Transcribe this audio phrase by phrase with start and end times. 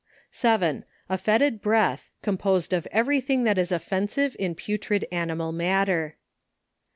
[0.31, 0.83] 7.
[1.09, 6.15] A fetid breath composed of every thing that is of fensive in putrid animal matter.